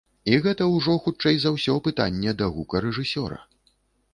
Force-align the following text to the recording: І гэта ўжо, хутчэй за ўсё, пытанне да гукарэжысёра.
І 0.31 0.37
гэта 0.45 0.65
ўжо, 0.75 0.95
хутчэй 1.07 1.37
за 1.43 1.51
ўсё, 1.57 1.75
пытанне 1.89 2.33
да 2.41 2.49
гукарэжысёра. 2.57 3.39